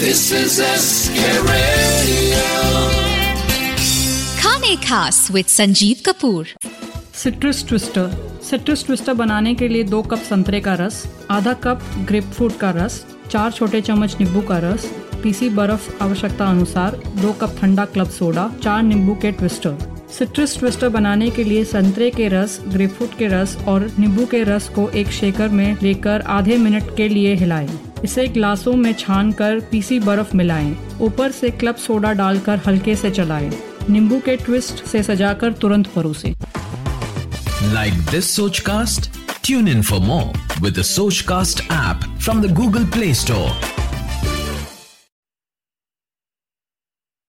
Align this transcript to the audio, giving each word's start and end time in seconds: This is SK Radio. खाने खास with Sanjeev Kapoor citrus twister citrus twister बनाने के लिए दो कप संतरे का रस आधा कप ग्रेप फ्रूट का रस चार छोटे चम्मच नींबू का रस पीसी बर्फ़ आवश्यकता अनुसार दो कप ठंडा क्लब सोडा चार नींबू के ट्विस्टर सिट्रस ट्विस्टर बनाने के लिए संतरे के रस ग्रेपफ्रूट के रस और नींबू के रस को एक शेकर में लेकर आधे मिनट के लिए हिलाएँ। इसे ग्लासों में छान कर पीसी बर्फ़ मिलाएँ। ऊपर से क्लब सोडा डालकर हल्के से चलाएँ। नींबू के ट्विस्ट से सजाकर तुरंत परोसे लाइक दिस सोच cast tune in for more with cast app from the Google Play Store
This 0.00 0.20
is 0.40 0.52
SK 0.66 1.18
Radio. 1.46 2.44
खाने 4.40 4.74
खास 4.86 5.16
with 5.32 5.46
Sanjeev 5.54 5.96
Kapoor 6.06 6.46
citrus 7.22 7.64
twister 7.68 8.10
citrus 8.50 8.84
twister 8.86 9.14
बनाने 9.20 9.54
के 9.62 9.68
लिए 9.68 9.84
दो 9.94 10.02
कप 10.12 10.18
संतरे 10.28 10.60
का 10.68 10.74
रस 10.80 11.02
आधा 11.30 11.52
कप 11.66 11.82
ग्रेप 12.08 12.24
फ्रूट 12.36 12.56
का 12.60 12.70
रस 12.76 13.04
चार 13.30 13.50
छोटे 13.58 13.80
चम्मच 13.88 14.16
नींबू 14.20 14.40
का 14.48 14.58
रस 14.64 14.86
पीसी 15.22 15.48
बर्फ़ 15.60 16.02
आवश्यकता 16.04 16.46
अनुसार 16.50 16.96
दो 17.22 17.32
कप 17.40 17.56
ठंडा 17.60 17.84
क्लब 17.96 18.10
सोडा 18.20 18.50
चार 18.62 18.82
नींबू 18.82 19.14
के 19.22 19.32
ट्विस्टर 19.42 19.76
सिट्रस 20.18 20.58
ट्विस्टर 20.58 20.88
बनाने 20.98 21.30
के 21.30 21.44
लिए 21.44 21.64
संतरे 21.74 22.10
के 22.10 22.28
रस 22.28 22.58
ग्रेपफ्रूट 22.68 23.18
के 23.18 23.26
रस 23.34 23.56
और 23.68 23.90
नींबू 23.98 24.24
के 24.30 24.42
रस 24.44 24.68
को 24.78 24.88
एक 25.02 25.10
शेकर 25.20 25.48
में 25.60 25.76
लेकर 25.82 26.20
आधे 26.38 26.56
मिनट 26.64 26.96
के 26.96 27.08
लिए 27.08 27.34
हिलाएँ। 27.42 27.68
इसे 28.04 28.26
ग्लासों 28.28 28.74
में 28.76 28.92
छान 28.92 29.32
कर 29.32 29.60
पीसी 29.70 29.98
बर्फ़ 30.00 30.36
मिलाएँ। 30.36 30.76
ऊपर 31.00 31.30
से 31.32 31.50
क्लब 31.50 31.76
सोडा 31.76 32.12
डालकर 32.12 32.60
हल्के 32.66 32.96
से 32.96 33.10
चलाएँ। 33.10 33.50
नींबू 33.90 34.18
के 34.24 34.36
ट्विस्ट 34.36 34.84
से 34.86 35.02
सजाकर 35.02 35.52
तुरंत 35.52 35.86
परोसे 35.86 36.34
लाइक 37.72 37.94
दिस 38.10 38.30
सोच 38.36 38.58
cast 38.60 39.10
tune 39.44 39.68
in 39.68 39.82
for 39.82 40.00
more 40.00 40.60
with 40.62 40.82
cast 41.28 41.60
app 41.60 42.18
from 42.20 42.42
the 42.42 42.52
Google 42.54 42.84
Play 42.84 43.12
Store 43.14 43.79